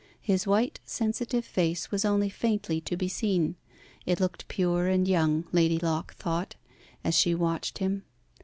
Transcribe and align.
His 0.23 0.47
white, 0.47 0.79
sensitive 0.83 1.45
face 1.45 1.91
was 1.91 2.03
only 2.05 2.27
faintly 2.27 2.81
to 2.81 2.97
be 2.97 3.07
seen. 3.07 3.55
It 4.03 4.19
looked 4.19 4.47
pure 4.47 4.87
and 4.87 5.07
young, 5.07 5.45
Lady 5.51 5.77
Locke 5.77 6.15
thought, 6.15 6.55
as 7.03 7.13
she 7.13 7.35
watched 7.35 7.77
him. 7.77 8.01